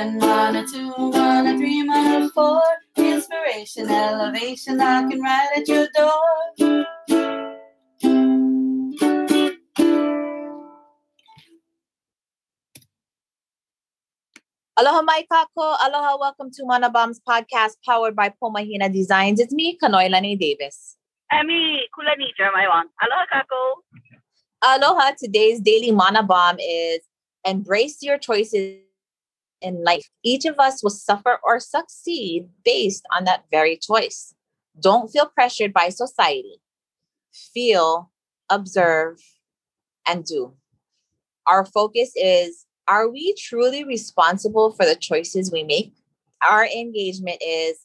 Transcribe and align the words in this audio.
one, 0.00 0.18
one 0.18 0.56
or 0.56 0.66
two, 0.66 0.88
one 0.92 1.46
or 1.46 1.56
three, 1.58 1.86
one 1.86 2.22
or 2.22 2.28
four. 2.30 2.62
Inspiration, 2.96 3.90
elevation, 3.90 4.78
knocking 4.78 5.20
right 5.20 5.48
at 5.56 5.68
your 5.68 5.88
door. 5.94 6.86
Aloha 14.78 15.02
mai 15.02 15.26
kako. 15.30 15.76
Aloha, 15.84 16.16
welcome 16.18 16.50
to 16.50 16.64
Mana 16.64 16.88
Bombs 16.88 17.20
podcast 17.28 17.76
powered 17.86 18.16
by 18.16 18.32
Pomahina 18.42 18.90
Designs. 18.90 19.38
It's 19.38 19.52
me, 19.52 19.76
Kanoelani 19.82 20.38
Davis. 20.38 20.96
Emi 21.30 21.80
Kulani 21.94 22.32
Jeremiah 22.38 22.84
Aloha 23.02 23.26
kako. 23.34 23.60
Aloha, 24.62 25.12
today's 25.18 25.60
daily 25.60 25.90
Mana 25.90 26.22
Bomb 26.22 26.56
is 26.58 27.00
embrace 27.44 27.98
your 28.00 28.16
choices 28.16 28.78
in 29.60 29.84
life. 29.84 30.10
Each 30.24 30.44
of 30.44 30.58
us 30.58 30.82
will 30.82 30.90
suffer 30.90 31.38
or 31.42 31.60
succeed 31.60 32.48
based 32.64 33.04
on 33.12 33.24
that 33.24 33.44
very 33.50 33.76
choice. 33.76 34.34
Don't 34.78 35.10
feel 35.10 35.26
pressured 35.26 35.72
by 35.72 35.88
society. 35.88 36.60
Feel, 37.32 38.10
observe, 38.48 39.20
and 40.06 40.24
do. 40.24 40.54
Our 41.46 41.64
focus 41.64 42.12
is 42.16 42.66
are 42.88 43.08
we 43.08 43.34
truly 43.34 43.84
responsible 43.84 44.72
for 44.72 44.84
the 44.84 44.96
choices 44.96 45.52
we 45.52 45.62
make? 45.62 45.92
Our 46.48 46.66
engagement 46.66 47.40
is 47.40 47.78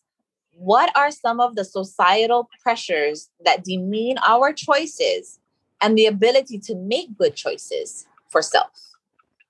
what 0.51 0.95
are 0.97 1.11
some 1.11 1.39
of 1.39 1.55
the 1.55 1.65
societal 1.65 2.49
pressures 2.63 3.29
that 3.43 3.63
demean 3.63 4.17
our 4.25 4.53
choices 4.53 5.39
and 5.81 5.97
the 5.97 6.05
ability 6.05 6.57
to 6.59 6.75
make 6.75 7.17
good 7.17 7.35
choices 7.35 8.07
for 8.29 8.41
self? 8.41 8.94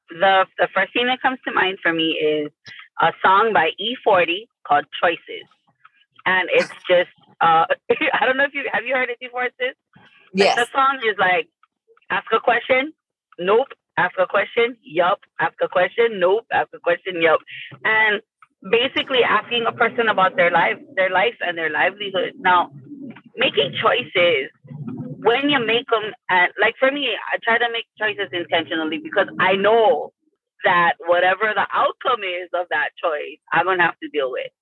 The, 0.09 0.45
the 0.57 0.67
first 0.73 0.93
thing 0.93 1.07
that 1.07 1.21
comes 1.21 1.39
to 1.45 1.53
mind 1.53 1.79
for 1.81 1.93
me 1.93 2.13
is 2.13 2.51
a 3.01 3.11
song 3.23 3.51
by 3.53 3.71
E40 3.79 4.47
called 4.67 4.85
Choices. 5.01 5.47
And 6.25 6.49
it's 6.51 6.69
just, 6.89 7.11
uh, 7.41 7.65
I 7.89 8.25
don't 8.25 8.37
know 8.37 8.45
if 8.45 8.53
you 8.53 8.69
have 8.71 8.85
you 8.85 8.95
heard 8.95 9.09
it 9.09 9.19
before, 9.19 9.49
sis? 9.59 9.75
Yes. 10.33 10.55
the 10.55 10.67
song 10.73 10.99
is 11.07 11.15
like, 11.17 11.47
ask 12.09 12.25
a 12.33 12.39
question, 12.39 12.93
nope, 13.39 13.69
ask 13.97 14.15
a 14.19 14.27
question, 14.27 14.77
yup, 14.83 15.19
ask 15.39 15.55
a 15.61 15.67
question, 15.67 16.19
nope, 16.19 16.45
ask 16.51 16.69
a 16.73 16.79
question, 16.79 17.21
yup. 17.21 17.39
And 17.83 18.21
basically 18.69 19.23
asking 19.23 19.65
a 19.67 19.71
person 19.71 20.09
about 20.09 20.35
their 20.35 20.51
life, 20.51 20.77
their 20.95 21.09
life 21.09 21.35
and 21.41 21.57
their 21.57 21.69
livelihood. 21.69 22.33
Now, 22.39 22.71
making 23.37 23.73
choices 23.81 24.49
when 25.25 25.49
you 25.49 25.57
make 25.57 25.89
them, 25.89 26.13
and 26.29 26.49
uh, 26.49 26.53
like 26.61 26.75
for 26.77 26.91
me, 26.91 27.09
I 27.17 27.41
try 27.41 27.57
to 27.57 27.65
make 27.73 27.89
choices 27.97 28.29
intentionally 28.31 29.01
because 29.01 29.27
I 29.39 29.57
know 29.57 30.13
that 30.63 30.93
whatever 31.01 31.49
the 31.53 31.65
outcome 31.73 32.21
is 32.21 32.49
of 32.53 32.67
that 32.69 32.93
choice, 33.01 33.41
I'm 33.51 33.65
gonna 33.65 33.83
have 33.83 33.97
to 34.05 34.09
deal 34.09 34.29
with, 34.31 34.53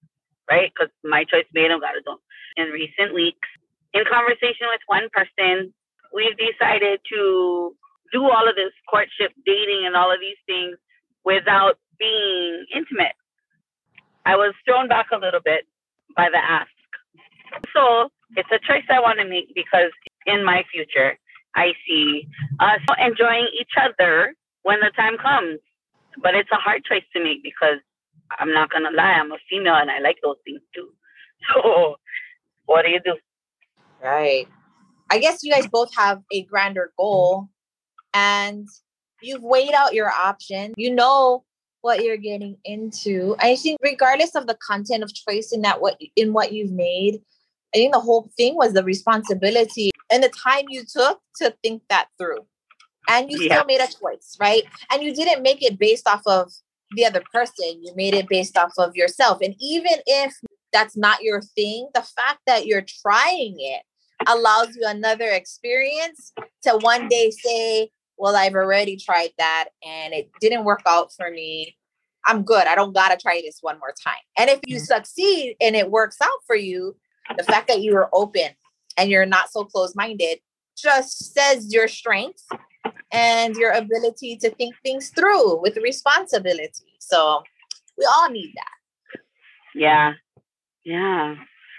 right? 0.49 0.71
Because 0.71 0.91
my 1.03 1.25
choice 1.27 1.47
made 1.53 1.69
them 1.69 1.83
gotta 1.83 1.99
do. 2.05 2.15
In 2.55 2.71
recent 2.71 3.13
weeks, 3.13 3.47
in 3.93 4.03
conversation 4.07 4.71
with 4.71 4.79
one 4.87 5.11
person, 5.11 5.73
we've 6.15 6.37
decided 6.39 6.99
to 7.11 7.75
do 8.13 8.23
all 8.23 8.47
of 8.47 8.55
this 8.55 8.71
courtship, 8.89 9.35
dating, 9.45 9.83
and 9.83 9.95
all 9.95 10.13
of 10.13 10.19
these 10.23 10.39
things 10.47 10.77
without 11.25 11.75
being 11.99 12.65
intimate. 12.73 13.19
I 14.25 14.37
was 14.37 14.55
thrown 14.63 14.87
back 14.87 15.07
a 15.11 15.19
little 15.19 15.43
bit 15.43 15.67
by 16.15 16.29
the 16.31 16.39
ask. 16.39 16.71
So 17.75 18.09
it's 18.35 18.49
a 18.51 18.59
choice 18.59 18.87
I 18.89 18.99
want 18.99 19.19
to 19.19 19.27
make 19.27 19.53
because 19.53 19.91
in 20.25 20.43
my 20.43 20.63
future, 20.71 21.17
I 21.55 21.73
see 21.87 22.27
us 22.59 22.79
enjoying 22.99 23.47
each 23.59 23.71
other 23.79 24.35
when 24.63 24.79
the 24.79 24.91
time 24.95 25.17
comes. 25.17 25.59
But 26.21 26.35
it's 26.35 26.49
a 26.51 26.55
hard 26.55 26.83
choice 26.85 27.03
to 27.13 27.23
make 27.23 27.43
because 27.43 27.79
I'm 28.39 28.53
not 28.53 28.69
to 28.71 28.95
lie, 28.95 29.13
I'm 29.13 29.31
a 29.31 29.37
female 29.49 29.75
and 29.75 29.89
I 29.89 29.99
like 29.99 30.17
those 30.23 30.37
things 30.45 30.61
too. 30.73 30.89
So 31.53 31.97
what 32.65 32.85
do 32.85 32.91
you 32.91 33.01
do? 33.03 33.17
Right. 34.01 34.47
I 35.09 35.19
guess 35.19 35.43
you 35.43 35.51
guys 35.51 35.67
both 35.67 35.93
have 35.95 36.21
a 36.31 36.43
grander 36.43 36.93
goal 36.97 37.49
and 38.13 38.67
you've 39.21 39.43
weighed 39.43 39.73
out 39.73 39.93
your 39.93 40.09
options. 40.09 40.73
You 40.77 40.95
know 40.95 41.43
what 41.81 42.03
you're 42.03 42.17
getting 42.17 42.57
into. 42.63 43.35
I 43.39 43.57
think 43.57 43.79
regardless 43.83 44.35
of 44.35 44.47
the 44.47 44.57
content 44.65 45.03
of 45.03 45.13
choice 45.13 45.51
in 45.51 45.61
that 45.63 45.81
what 45.81 45.99
in 46.15 46.31
what 46.31 46.53
you've 46.53 46.71
made, 46.71 47.21
I 47.75 47.77
think 47.77 47.93
the 47.93 47.99
whole 47.99 48.29
thing 48.37 48.55
was 48.55 48.73
the 48.73 48.83
responsibility 48.83 49.91
and 50.11 50.23
the 50.23 50.29
time 50.29 50.65
you 50.69 50.83
took 50.85 51.21
to 51.37 51.55
think 51.63 51.83
that 51.89 52.07
through. 52.17 52.45
And 53.09 53.29
you 53.29 53.37
Yeah. 53.37 53.55
still 53.55 53.65
made 53.65 53.81
a 53.81 53.87
choice, 53.87 54.37
right? 54.39 54.63
And 54.89 55.03
you 55.03 55.13
didn't 55.13 55.43
make 55.43 55.61
it 55.61 55.77
based 55.77 56.07
off 56.07 56.21
of 56.25 56.53
the 56.91 57.05
other 57.05 57.23
person. 57.33 57.83
You 57.83 57.93
made 57.95 58.13
it 58.13 58.29
based 58.29 58.57
off 58.57 58.73
of 58.77 58.95
yourself. 58.95 59.39
And 59.41 59.55
even 59.59 60.01
if 60.05 60.33
that's 60.71 60.95
not 60.95 61.21
your 61.21 61.41
thing, 61.41 61.89
the 61.93 62.01
fact 62.01 62.39
that 62.47 62.65
you're 62.65 62.85
trying 63.01 63.55
it 63.59 63.83
allows 64.27 64.75
you 64.75 64.83
another 64.85 65.29
experience 65.29 66.33
to 66.63 66.77
one 66.77 67.07
day 67.09 67.29
say, 67.31 67.91
Well, 68.17 68.35
I've 68.35 68.55
already 68.55 68.95
tried 68.95 69.31
that 69.37 69.69
and 69.83 70.13
it 70.13 70.29
didn't 70.39 70.63
work 70.63 70.81
out 70.85 71.11
for 71.13 71.29
me. 71.29 71.75
I'm 72.25 72.43
good. 72.43 72.67
I 72.67 72.75
don't 72.75 72.93
got 72.93 73.09
to 73.09 73.17
try 73.17 73.41
this 73.43 73.57
one 73.61 73.79
more 73.79 73.93
time. 74.01 74.13
And 74.37 74.49
if 74.49 74.59
you 74.65 74.77
mm. 74.77 74.85
succeed 74.85 75.57
and 75.59 75.75
it 75.75 75.91
works 75.91 76.17
out 76.21 76.39
for 76.47 76.55
you, 76.55 76.95
the 77.37 77.43
fact 77.43 77.67
that 77.67 77.81
you 77.81 77.93
were 77.93 78.09
open 78.13 78.51
and 78.97 79.09
you're 79.09 79.25
not 79.25 79.51
so 79.51 79.63
close 79.63 79.95
minded 79.95 80.39
just 80.75 81.33
says 81.33 81.73
your 81.73 81.87
strength 81.87 82.43
and 83.11 83.55
your 83.55 83.71
ability 83.71 84.37
to 84.37 84.49
think 84.51 84.75
things 84.83 85.09
through 85.09 85.61
with 85.61 85.77
responsibility. 85.77 86.95
So 86.99 87.43
we 87.97 88.05
all 88.05 88.29
need 88.29 88.53
that. 88.55 89.19
Yeah. 89.75 90.13
Yeah. 90.83 91.35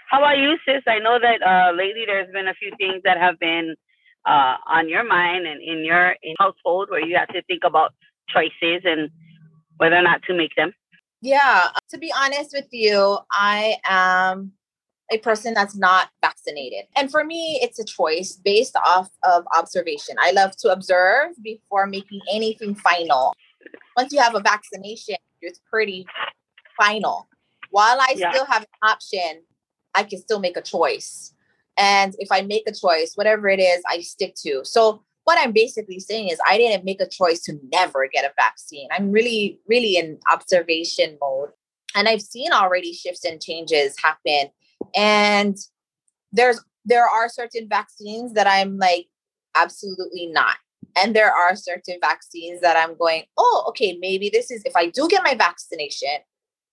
How 0.09 0.19
about 0.19 0.37
you, 0.37 0.57
sis? 0.65 0.83
I 0.87 0.99
know 0.99 1.19
that 1.19 1.41
uh, 1.41 1.75
lately 1.75 2.03
there's 2.05 2.31
been 2.31 2.47
a 2.47 2.53
few 2.53 2.71
things 2.77 3.01
that 3.03 3.17
have 3.17 3.39
been 3.39 3.75
uh, 4.25 4.55
on 4.67 4.89
your 4.89 5.03
mind 5.03 5.45
and 5.45 5.61
in 5.61 5.83
your 5.83 6.15
in 6.23 6.35
household 6.39 6.89
where 6.89 7.05
you 7.05 7.15
have 7.17 7.27
to 7.29 7.41
think 7.43 7.63
about 7.63 7.93
choices 8.29 8.81
and 8.83 9.09
whether 9.77 9.95
or 9.95 10.01
not 10.01 10.21
to 10.23 10.33
make 10.33 10.55
them. 10.55 10.73
Yeah, 11.21 11.63
to 11.89 11.97
be 11.97 12.13
honest 12.15 12.51
with 12.53 12.67
you, 12.71 13.17
I 13.31 13.77
am 13.85 14.53
a 15.11 15.17
person 15.19 15.53
that's 15.53 15.75
not 15.75 16.09
vaccinated. 16.21 16.85
And 16.95 17.11
for 17.11 17.23
me, 17.23 17.59
it's 17.61 17.79
a 17.79 17.85
choice 17.85 18.39
based 18.43 18.75
off 18.75 19.09
of 19.23 19.45
observation. 19.55 20.15
I 20.19 20.31
love 20.31 20.55
to 20.57 20.69
observe 20.71 21.31
before 21.43 21.85
making 21.85 22.21
anything 22.31 22.75
final. 22.75 23.35
Once 23.95 24.11
you 24.11 24.19
have 24.19 24.35
a 24.35 24.39
vaccination, 24.39 25.15
it's 25.41 25.59
pretty 25.69 26.05
final. 26.75 27.27
While 27.69 27.99
I 27.99 28.15
Yeah. 28.15 28.31
still 28.31 28.45
have 28.45 28.63
an 28.63 28.89
option, 28.89 29.43
I 29.93 30.03
can 30.03 30.19
still 30.19 30.39
make 30.39 30.57
a 30.57 30.61
choice. 30.61 31.33
And 31.77 32.15
if 32.19 32.31
I 32.31 32.41
make 32.41 32.67
a 32.67 32.73
choice, 32.73 33.15
whatever 33.15 33.47
it 33.49 33.59
is, 33.59 33.83
I 33.87 34.01
stick 34.01 34.35
to. 34.43 34.63
So 34.63 35.03
what 35.25 35.37
I'm 35.37 35.51
basically 35.51 35.99
saying 35.99 36.29
is 36.29 36.39
I 36.47 36.57
didn't 36.57 36.85
make 36.85 37.01
a 37.01 37.07
choice 37.07 37.41
to 37.43 37.59
never 37.71 38.07
get 38.07 38.25
a 38.25 38.33
vaccine. 38.35 38.87
I'm 38.91 39.11
really, 39.11 39.59
really 39.67 39.97
in 39.97 40.19
observation 40.31 41.17
mode. 41.19 41.49
And 41.95 42.07
I've 42.07 42.21
seen 42.21 42.51
already 42.51 42.93
shifts 42.93 43.23
and 43.25 43.41
changes 43.41 43.95
happen. 44.01 44.51
And 44.95 45.57
there's 46.31 46.61
there 46.85 47.07
are 47.07 47.29
certain 47.29 47.67
vaccines 47.67 48.33
that 48.33 48.47
I'm 48.47 48.77
like, 48.77 49.07
absolutely 49.55 50.27
not. 50.27 50.57
And 50.97 51.15
there 51.15 51.31
are 51.31 51.55
certain 51.55 51.97
vaccines 51.99 52.61
that 52.61 52.77
I'm 52.77 52.95
going, 52.97 53.23
oh, 53.37 53.65
okay, 53.69 53.97
maybe 53.99 54.29
this 54.29 54.51
is 54.51 54.61
if 54.65 54.75
I 54.75 54.87
do 54.89 55.07
get 55.07 55.23
my 55.23 55.35
vaccination, 55.35 56.17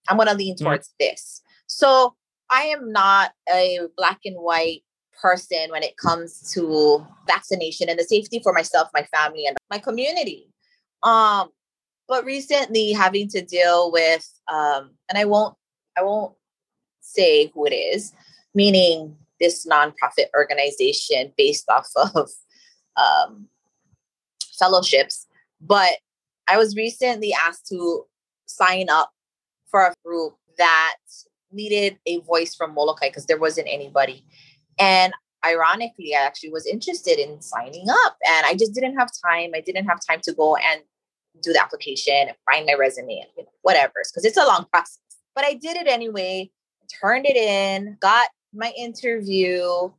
I'm 0.09 0.19
gonna 0.19 0.35
lean 0.35 0.57
Mhm. 0.57 0.65
towards 0.65 0.91
this. 1.01 1.41
So 1.67 2.15
I 2.51 2.65
am 2.65 2.93
not 2.93 3.33
a 3.49 3.81
black 3.97 4.21
and 4.25 4.37
white 4.37 4.85
person 5.21 5.71
when 5.71 5.83
it 5.83 5.97
comes 5.97 6.53
to 6.53 7.07
vaccination 7.27 7.89
and 7.89 7.99
the 7.99 8.05
safety 8.05 8.41
for 8.43 8.53
myself, 8.53 8.89
my 8.93 9.05
family, 9.05 9.47
and 9.47 9.57
my 9.71 9.79
community. 9.79 10.51
Um, 11.03 11.51
but 12.09 12.25
recently 12.25 12.93
having 12.93 13.29
to 13.29 13.41
deal 13.43 13.91
with 13.91 14.29
um, 14.49 14.91
and 15.09 15.17
I 15.19 15.25
won't 15.25 15.57
I 15.97 16.03
won't 16.03 16.35
say 17.03 17.51
who 17.55 17.67
it 17.67 17.75
is, 17.75 18.13
meaning 18.55 19.17
this 19.41 19.67
nonprofit 19.67 20.27
organization 20.35 21.33
based 21.37 21.69
off 21.69 21.89
of 21.97 22.31
um, 22.97 23.47
fellowships. 24.59 25.27
But 25.61 25.93
I 26.49 26.57
was 26.57 26.77
recently 26.77 27.35
asked 27.35 27.67
to 27.69 28.05
sign 28.47 28.89
up 28.91 29.11
for 29.71 29.87
a 29.87 29.95
group 30.05 30.35
that 30.59 30.97
needed 31.51 31.99
a 32.07 32.19
voice 32.21 32.55
from 32.55 32.75
Molokai 32.75 33.09
because 33.09 33.27
there 33.27 33.39
wasn't 33.39 33.69
anybody. 33.71 34.25
And 34.79 35.13
ironically, 35.45 36.15
I 36.15 36.23
actually 36.23 36.51
was 36.51 36.67
interested 36.67 37.19
in 37.19 37.41
signing 37.43 37.87
up 37.89 38.17
and 38.27 38.47
I 38.47 38.55
just 38.55 38.75
didn't 38.75 38.97
have 38.97 39.11
time. 39.25 39.53
I 39.55 39.61
didn't 39.61 39.87
have 39.87 39.99
time 40.07 40.21
to 40.25 40.33
go 40.33 40.57
and 40.57 40.83
do 41.43 41.53
the 41.53 41.63
application 41.63 42.15
and 42.15 42.37
find 42.51 42.67
my 42.67 42.75
resume 42.75 43.19
and 43.19 43.29
you 43.37 43.45
know, 43.45 43.51
whatever, 43.63 43.95
because 44.11 44.25
it's 44.25 44.37
a 44.37 44.47
long 44.47 44.67
process. 44.71 44.99
But 45.35 45.45
I 45.45 45.55
did 45.55 45.77
it 45.77 45.87
anyway, 45.87 46.51
turned 47.01 47.27
it 47.27 47.37
in, 47.37 47.97
got 48.01 48.29
my 48.55 48.73
interview. 48.77 49.91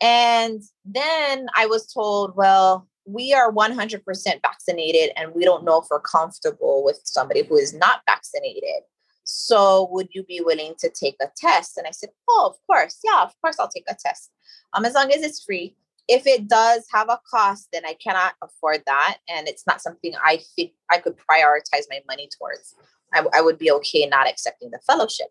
And 0.00 0.62
then 0.84 1.46
I 1.56 1.66
was 1.66 1.92
told, 1.92 2.36
well, 2.36 2.86
we 3.06 3.32
are 3.32 3.52
100% 3.52 4.02
vaccinated 4.42 5.12
and 5.16 5.32
we 5.34 5.44
don't 5.44 5.64
know 5.64 5.80
if 5.80 5.86
we're 5.90 6.00
comfortable 6.00 6.84
with 6.84 7.00
somebody 7.04 7.44
who 7.44 7.56
is 7.56 7.72
not 7.72 8.02
vaccinated. 8.06 8.82
So, 9.28 9.88
would 9.90 10.08
you 10.12 10.22
be 10.22 10.40
willing 10.40 10.74
to 10.78 10.88
take 10.88 11.16
a 11.20 11.26
test? 11.36 11.76
And 11.76 11.86
I 11.86 11.90
said, 11.90 12.10
Oh, 12.28 12.48
of 12.48 12.56
course. 12.66 12.98
Yeah, 13.02 13.22
of 13.22 13.32
course, 13.40 13.56
I'll 13.58 13.68
take 13.68 13.86
a 13.88 13.96
test. 14.00 14.30
Um, 14.72 14.84
as 14.84 14.94
long 14.94 15.12
as 15.12 15.22
it's 15.22 15.42
free. 15.42 15.76
If 16.08 16.24
it 16.28 16.46
does 16.46 16.86
have 16.92 17.08
a 17.08 17.18
cost, 17.28 17.68
then 17.72 17.84
I 17.84 17.94
cannot 17.94 18.34
afford 18.40 18.82
that. 18.86 19.16
And 19.28 19.48
it's 19.48 19.66
not 19.66 19.82
something 19.82 20.12
I 20.24 20.38
think 20.54 20.70
I 20.88 20.98
could 20.98 21.16
prioritize 21.16 21.86
my 21.90 22.00
money 22.06 22.28
towards. 22.38 22.76
I, 23.12 23.24
I 23.34 23.40
would 23.40 23.58
be 23.58 23.72
okay 23.72 24.06
not 24.06 24.28
accepting 24.28 24.70
the 24.70 24.78
fellowship. 24.86 25.26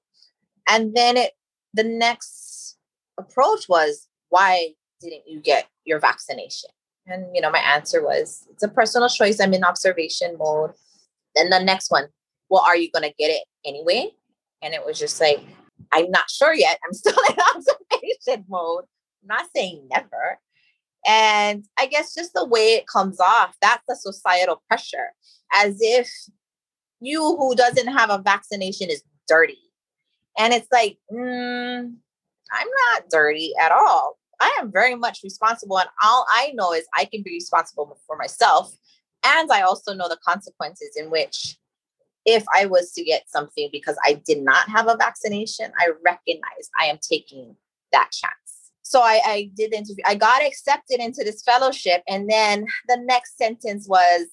And 0.67 0.95
then 0.95 1.17
it, 1.17 1.31
the 1.73 1.83
next 1.83 2.77
approach 3.17 3.67
was, 3.69 4.07
Why 4.29 4.73
didn't 5.01 5.23
you 5.27 5.39
get 5.39 5.67
your 5.85 5.99
vaccination? 5.99 6.69
And, 7.07 7.27
you 7.33 7.41
know, 7.41 7.51
my 7.51 7.59
answer 7.59 8.03
was, 8.03 8.47
It's 8.51 8.63
a 8.63 8.67
personal 8.67 9.09
choice. 9.09 9.39
I'm 9.39 9.53
in 9.53 9.63
observation 9.63 10.37
mode. 10.37 10.71
Then 11.35 11.49
the 11.49 11.59
next 11.59 11.91
one, 11.91 12.07
well, 12.49 12.63
are 12.65 12.77
you 12.77 12.89
going 12.91 13.03
to 13.03 13.15
get 13.17 13.29
it 13.29 13.43
anyway? 13.65 14.11
And 14.61 14.73
it 14.73 14.85
was 14.85 14.97
just 14.97 15.19
like, 15.19 15.41
I'm 15.91 16.09
not 16.11 16.29
sure 16.29 16.53
yet. 16.53 16.79
I'm 16.85 16.93
still 16.93 17.17
in 17.29 17.35
observation 17.55 18.45
mode. 18.47 18.85
I'm 19.23 19.37
not 19.37 19.47
saying 19.55 19.87
never. 19.91 20.39
And 21.05 21.65
I 21.77 21.85
guess 21.85 22.15
just 22.15 22.33
the 22.33 22.45
way 22.45 22.73
it 22.73 22.87
comes 22.87 23.19
off, 23.19 23.55
that's 23.61 23.83
the 23.87 23.95
societal 23.95 24.63
pressure, 24.67 25.11
as 25.53 25.77
if 25.79 26.09
you 26.99 27.21
who 27.21 27.55
doesn't 27.55 27.87
have 27.87 28.09
a 28.09 28.17
vaccination 28.17 28.89
is 28.89 29.03
dirty. 29.27 29.57
And 30.37 30.53
it's 30.53 30.67
like, 30.71 30.97
mm, 31.11 31.93
I'm 32.51 32.67
not 32.67 33.09
dirty 33.09 33.53
at 33.59 33.71
all. 33.71 34.17
I 34.39 34.57
am 34.59 34.71
very 34.71 34.95
much 34.95 35.19
responsible. 35.23 35.79
And 35.79 35.89
all 36.03 36.25
I 36.29 36.51
know 36.55 36.73
is 36.73 36.85
I 36.93 37.05
can 37.05 37.23
be 37.23 37.31
responsible 37.31 37.97
for 38.05 38.17
myself. 38.17 38.75
And 39.23 39.51
I 39.51 39.61
also 39.61 39.93
know 39.93 40.09
the 40.09 40.19
consequences 40.25 40.95
in 40.95 41.09
which 41.09 41.57
if 42.25 42.43
I 42.55 42.65
was 42.65 42.91
to 42.93 43.03
get 43.03 43.29
something 43.29 43.69
because 43.71 43.97
I 44.03 44.21
did 44.25 44.41
not 44.41 44.67
have 44.69 44.87
a 44.87 44.97
vaccination, 44.97 45.71
I 45.79 45.89
recognize 46.03 46.69
I 46.79 46.85
am 46.87 46.97
taking 46.97 47.55
that 47.91 48.11
chance. 48.11 48.33
So 48.81 49.01
I, 49.01 49.21
I 49.25 49.51
did 49.55 49.71
the 49.71 49.77
interview. 49.77 50.03
I 50.05 50.15
got 50.15 50.45
accepted 50.45 50.99
into 50.99 51.23
this 51.23 51.41
fellowship. 51.43 52.03
And 52.07 52.29
then 52.29 52.65
the 52.87 52.97
next 52.97 53.37
sentence 53.37 53.87
was, 53.87 54.27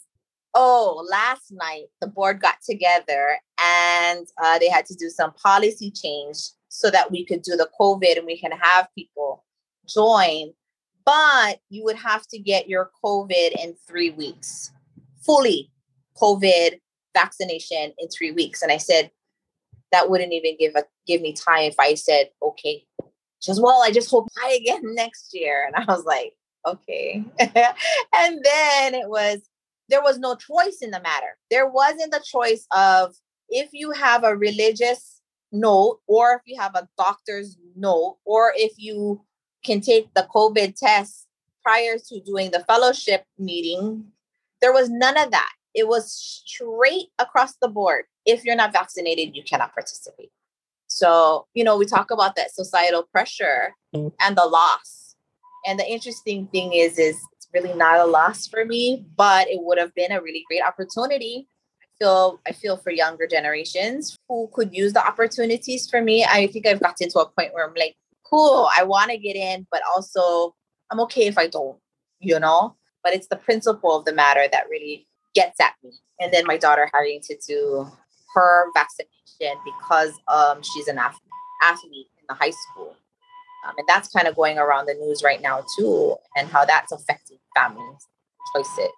oh, 0.54 1.06
last 1.10 1.52
night 1.52 1.86
the 2.00 2.06
board 2.06 2.40
got 2.40 2.56
together 2.68 3.38
and 3.60 4.26
uh, 4.42 4.58
they 4.58 4.68
had 4.68 4.86
to 4.86 4.94
do 4.94 5.08
some 5.08 5.32
policy 5.32 5.90
change 5.90 6.38
so 6.68 6.90
that 6.90 7.10
we 7.10 7.24
could 7.24 7.42
do 7.42 7.56
the 7.56 7.68
COVID 7.80 8.16
and 8.16 8.26
we 8.26 8.38
can 8.38 8.52
have 8.52 8.88
people 8.94 9.44
join. 9.88 10.52
But 11.04 11.58
you 11.68 11.82
would 11.84 11.96
have 11.96 12.26
to 12.28 12.38
get 12.38 12.68
your 12.68 12.90
COVID 13.04 13.60
in 13.60 13.74
three 13.88 14.10
weeks, 14.10 14.70
fully 15.24 15.70
COVID 16.16 16.78
vaccination 17.14 17.92
in 17.98 18.08
three 18.08 18.30
weeks. 18.30 18.62
And 18.62 18.70
I 18.70 18.76
said, 18.76 19.10
that 19.92 20.08
wouldn't 20.08 20.32
even 20.32 20.56
give 20.58 20.74
a 20.74 20.84
give 21.06 21.20
me 21.20 21.32
time 21.32 21.64
if 21.64 21.78
I 21.78 21.94
said, 21.94 22.30
okay. 22.42 22.84
She 23.40 23.50
goes, 23.50 23.60
well, 23.60 23.82
I 23.82 23.90
just 23.90 24.10
hope 24.10 24.28
I 24.42 24.52
again 24.60 24.94
next 24.94 25.30
year. 25.32 25.64
And 25.66 25.76
I 25.76 25.84
was 25.84 26.04
like, 26.04 26.32
okay. 26.66 27.24
and 27.38 28.40
then 28.44 28.94
it 28.94 29.08
was, 29.08 29.40
there 29.88 30.02
was 30.02 30.18
no 30.18 30.36
choice 30.36 30.78
in 30.80 30.90
the 30.90 31.00
matter. 31.00 31.36
There 31.50 31.68
wasn't 31.68 32.12
the 32.12 32.22
choice 32.24 32.66
of 32.70 33.14
if 33.48 33.70
you 33.72 33.90
have 33.92 34.24
a 34.24 34.36
religious 34.36 35.20
note 35.50 36.00
or 36.06 36.34
if 36.34 36.42
you 36.46 36.58
have 36.60 36.74
a 36.74 36.88
doctor's 36.96 37.56
note 37.76 38.18
or 38.24 38.52
if 38.56 38.72
you 38.78 39.22
can 39.64 39.80
take 39.80 40.12
the 40.14 40.26
COVID 40.34 40.76
test 40.76 41.26
prior 41.62 41.96
to 42.08 42.20
doing 42.20 42.50
the 42.50 42.60
fellowship 42.60 43.24
meeting. 43.38 44.06
There 44.60 44.72
was 44.72 44.90
none 44.90 45.16
of 45.16 45.30
that. 45.30 45.52
It 45.74 45.88
was 45.88 46.12
straight 46.44 47.08
across 47.18 47.56
the 47.56 47.68
board. 47.68 48.04
If 48.26 48.44
you're 48.44 48.56
not 48.56 48.72
vaccinated, 48.72 49.34
you 49.34 49.42
cannot 49.42 49.72
participate. 49.72 50.30
So, 50.88 51.46
you 51.54 51.64
know, 51.64 51.78
we 51.78 51.86
talk 51.86 52.10
about 52.10 52.36
that 52.36 52.54
societal 52.54 53.04
pressure 53.04 53.74
mm. 53.94 54.12
and 54.20 54.36
the 54.36 54.44
loss. 54.44 55.16
And 55.66 55.78
the 55.78 55.90
interesting 55.90 56.48
thing 56.48 56.72
is, 56.74 56.98
is 56.98 57.16
really 57.54 57.74
not 57.74 58.00
a 58.00 58.06
loss 58.06 58.46
for 58.46 58.64
me, 58.64 59.04
but 59.16 59.48
it 59.48 59.62
would 59.62 59.78
have 59.78 59.94
been 59.94 60.12
a 60.12 60.22
really 60.22 60.44
great 60.48 60.62
opportunity. 60.62 61.48
I 61.82 61.86
feel 61.98 62.40
I 62.46 62.52
feel 62.52 62.76
for 62.76 62.90
younger 62.90 63.26
generations 63.26 64.16
who 64.28 64.48
could 64.52 64.74
use 64.74 64.92
the 64.92 65.06
opportunities 65.06 65.88
for 65.88 66.00
me. 66.00 66.24
I 66.24 66.46
think 66.48 66.66
I've 66.66 66.80
gotten 66.80 67.08
to 67.10 67.20
a 67.20 67.28
point 67.28 67.54
where 67.54 67.66
I'm 67.66 67.74
like, 67.74 67.96
cool, 68.24 68.68
I 68.76 68.82
want 68.84 69.10
to 69.10 69.18
get 69.18 69.36
in, 69.36 69.66
but 69.70 69.82
also 69.94 70.54
I'm 70.90 71.00
okay 71.00 71.26
if 71.26 71.38
I 71.38 71.46
don't, 71.46 71.78
you 72.20 72.38
know? 72.40 72.76
But 73.04 73.14
it's 73.14 73.28
the 73.28 73.36
principle 73.36 73.96
of 73.96 74.04
the 74.04 74.12
matter 74.12 74.46
that 74.50 74.68
really 74.70 75.06
gets 75.34 75.60
at 75.60 75.74
me. 75.82 75.92
And 76.20 76.32
then 76.32 76.46
my 76.46 76.56
daughter 76.56 76.88
having 76.92 77.20
to 77.22 77.36
do 77.46 77.86
her 78.34 78.66
vaccination 78.74 79.58
because 79.64 80.12
um, 80.28 80.62
she's 80.62 80.88
an 80.88 80.98
athlete, 80.98 82.06
in 82.18 82.24
the 82.28 82.34
high 82.34 82.50
school. 82.50 82.96
Um, 83.64 83.74
and 83.78 83.86
that's 83.86 84.08
kind 84.08 84.26
of 84.26 84.36
going 84.36 84.58
around 84.58 84.86
the 84.86 84.94
news 84.94 85.22
right 85.22 85.40
now 85.40 85.64
too, 85.78 86.16
and 86.36 86.48
how 86.48 86.64
that's 86.64 86.92
affecting 86.92 87.38
families' 87.56 88.08
choices. 88.54 88.90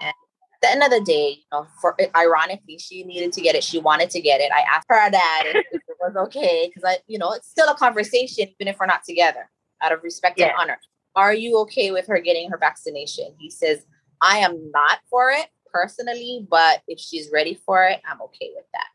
And 0.00 0.08
at 0.08 0.60
the 0.62 0.70
end 0.70 0.82
of 0.82 0.90
the 0.90 1.04
day, 1.04 1.36
you 1.38 1.44
know, 1.52 1.66
for 1.80 1.96
ironically, 2.16 2.78
she 2.78 3.04
needed 3.04 3.32
to 3.34 3.40
get 3.40 3.54
it. 3.54 3.62
She 3.62 3.78
wanted 3.78 4.10
to 4.10 4.20
get 4.20 4.40
it. 4.40 4.50
I 4.52 4.60
asked 4.60 4.86
her 4.88 5.10
dad 5.10 5.46
if, 5.46 5.66
it 5.72 5.82
was 6.00 6.16
okay 6.28 6.68
because 6.68 6.88
I, 6.88 6.98
you 7.06 7.18
know, 7.18 7.32
it's 7.32 7.48
still 7.48 7.68
a 7.68 7.76
conversation 7.76 8.48
even 8.58 8.72
if 8.72 8.78
we're 8.80 8.86
not 8.86 9.04
together, 9.04 9.50
out 9.82 9.92
of 9.92 10.02
respect 10.02 10.38
yeah. 10.38 10.46
and 10.46 10.54
honor. 10.58 10.78
Are 11.14 11.34
you 11.34 11.58
okay 11.60 11.90
with 11.90 12.06
her 12.06 12.18
getting 12.18 12.50
her 12.50 12.58
vaccination? 12.58 13.34
He 13.38 13.50
says, 13.50 13.84
I 14.22 14.38
am 14.38 14.70
not 14.70 15.00
for 15.10 15.30
it 15.30 15.46
personally, 15.72 16.46
but 16.48 16.82
if 16.88 16.98
she's 16.98 17.30
ready 17.32 17.58
for 17.66 17.84
it, 17.84 18.00
I'm 18.08 18.20
okay 18.22 18.50
with 18.54 18.66
that. 18.72 18.86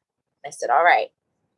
I 0.46 0.50
said, 0.50 0.70
all 0.70 0.84
right. 0.84 1.10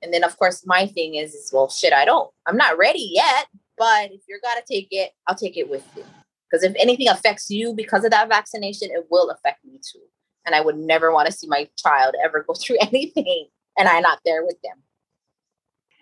And 0.03 0.13
then 0.13 0.23
of 0.23 0.38
course 0.38 0.63
my 0.65 0.85
thing 0.88 1.15
is, 1.15 1.33
is 1.33 1.51
well, 1.53 1.69
shit, 1.69 1.94
I 1.94 2.05
don't. 2.05 2.29
I'm 2.45 2.57
not 2.57 2.77
ready 2.77 3.09
yet, 3.13 3.47
but 3.77 4.11
if 4.11 4.21
you're 4.27 4.39
gonna 4.44 4.61
take 4.69 4.89
it, 4.91 5.11
I'll 5.27 5.35
take 5.35 5.57
it 5.57 5.69
with 5.69 5.88
you. 5.95 6.03
Because 6.50 6.63
if 6.63 6.75
anything 6.77 7.07
affects 7.07 7.50
you 7.50 7.73
because 7.73 8.03
of 8.03 8.11
that 8.11 8.29
vaccination, 8.29 8.89
it 8.91 9.07
will 9.09 9.31
affect 9.31 9.65
me 9.65 9.79
too. 9.79 10.01
And 10.45 10.53
I 10.53 10.61
would 10.61 10.77
never 10.77 11.11
want 11.11 11.25
to 11.25 11.31
see 11.31 11.47
my 11.47 11.67
child 11.77 12.15
ever 12.23 12.44
go 12.47 12.53
through 12.59 12.77
anything 12.81 13.47
and 13.77 13.88
I'm 13.88 14.03
not 14.03 14.19
there 14.25 14.45
with 14.45 14.61
them. 14.63 14.77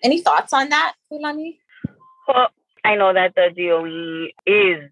Any 0.03 0.21
thoughts 0.21 0.51
on 0.51 0.69
that, 0.69 0.95
Fulani? 1.09 1.59
Well, 2.27 2.47
I 2.83 2.95
know 2.95 3.13
that 3.13 3.35
the 3.35 3.49
DOE 3.55 4.29
is 4.51 4.89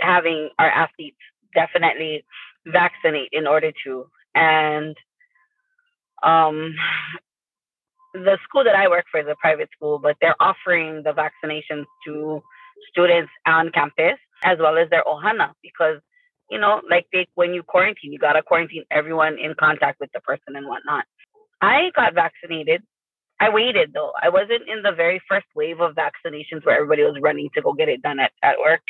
having 0.00 0.48
our 0.58 0.68
athletes 0.68 1.18
definitely 1.54 2.24
vaccinate 2.66 3.28
in 3.32 3.46
order 3.46 3.72
to. 3.84 4.06
And 4.34 4.96
um, 6.22 6.74
the 8.12 8.38
school 8.44 8.64
that 8.64 8.74
I 8.74 8.88
work 8.88 9.04
for 9.10 9.20
is 9.20 9.26
a 9.30 9.36
private 9.36 9.68
school, 9.74 9.98
but 9.98 10.16
they're 10.20 10.40
offering 10.40 11.02
the 11.02 11.12
vaccinations 11.12 11.84
to 12.06 12.42
students 12.90 13.30
on 13.46 13.70
campus 13.70 14.18
as 14.44 14.58
well 14.58 14.78
as 14.78 14.88
their 14.90 15.04
ohana 15.04 15.52
because 15.62 16.00
you 16.50 16.58
know 16.58 16.80
like 16.88 17.06
they 17.12 17.26
when 17.34 17.52
you 17.52 17.62
quarantine 17.62 18.12
you 18.12 18.18
gotta 18.18 18.42
quarantine 18.42 18.84
everyone 18.90 19.38
in 19.38 19.54
contact 19.54 20.00
with 20.00 20.10
the 20.14 20.20
person 20.20 20.56
and 20.56 20.66
whatnot. 20.66 21.04
I 21.60 21.90
got 21.94 22.14
vaccinated. 22.14 22.82
I 23.38 23.50
waited 23.50 23.92
though. 23.92 24.12
I 24.20 24.28
wasn't 24.28 24.68
in 24.68 24.82
the 24.82 24.92
very 24.92 25.20
first 25.28 25.46
wave 25.54 25.80
of 25.80 25.94
vaccinations 25.94 26.64
where 26.64 26.76
everybody 26.76 27.02
was 27.02 27.16
running 27.20 27.50
to 27.54 27.62
go 27.62 27.72
get 27.72 27.88
it 27.88 28.02
done 28.02 28.18
at, 28.18 28.32
at 28.42 28.58
work. 28.58 28.80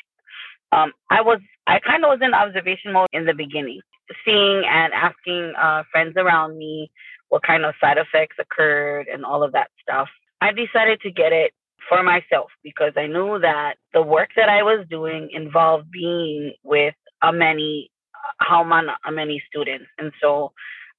Um, 0.72 0.92
I 1.10 1.20
was 1.20 1.40
I 1.66 1.80
kind 1.80 2.04
of 2.04 2.10
was 2.10 2.20
in 2.22 2.32
observation 2.32 2.92
mode 2.92 3.08
in 3.12 3.26
the 3.26 3.34
beginning, 3.34 3.80
seeing 4.24 4.62
and 4.66 4.92
asking 4.92 5.52
uh, 5.60 5.82
friends 5.90 6.14
around 6.16 6.56
me 6.58 6.90
what 7.30 7.42
kind 7.42 7.64
of 7.64 7.74
side 7.80 7.96
effects 7.96 8.36
occurred 8.38 9.06
and 9.08 9.24
all 9.24 9.42
of 9.42 9.52
that 9.52 9.70
stuff. 9.80 10.08
I 10.40 10.52
decided 10.52 11.00
to 11.02 11.10
get 11.10 11.32
it 11.32 11.52
for 11.88 12.02
myself 12.02 12.50
because 12.62 12.92
I 12.96 13.06
knew 13.06 13.38
that 13.38 13.74
the 13.94 14.02
work 14.02 14.30
that 14.36 14.48
I 14.48 14.62
was 14.62 14.86
doing 14.90 15.30
involved 15.32 15.90
being 15.90 16.52
with 16.62 16.94
a 17.22 17.32
many 17.32 17.90
how 18.38 18.64
many 19.10 19.42
students, 19.48 19.86
and 19.98 20.12
so 20.20 20.52